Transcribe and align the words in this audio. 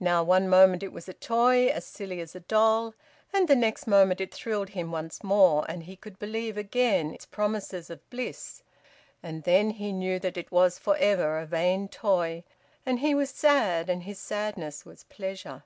Now, 0.00 0.22
one 0.24 0.48
moment 0.48 0.82
it 0.82 0.90
was 0.90 1.06
a 1.06 1.12
toy 1.12 1.66
as 1.68 1.84
silly 1.84 2.18
as 2.20 2.34
a 2.34 2.40
doll, 2.40 2.94
and 3.30 3.46
the 3.46 3.54
next 3.54 3.86
moment 3.86 4.18
it 4.18 4.32
thrilled 4.32 4.70
him 4.70 4.90
once 4.90 5.22
more, 5.22 5.66
and 5.70 5.82
he 5.82 5.96
could 5.96 6.18
believe 6.18 6.56
again 6.56 7.12
its 7.12 7.26
promises 7.26 7.90
of 7.90 8.08
bliss 8.08 8.62
and 9.22 9.42
then 9.42 9.68
he 9.72 9.92
knew 9.92 10.18
that 10.18 10.38
it 10.38 10.50
was 10.50 10.78
for 10.78 10.96
ever 10.96 11.38
a 11.38 11.44
vain 11.44 11.88
toy, 11.88 12.42
and 12.86 13.00
he 13.00 13.14
was 13.14 13.28
sad, 13.28 13.90
and 13.90 14.04
his 14.04 14.18
sadness 14.18 14.86
was 14.86 15.04
pleasure. 15.04 15.62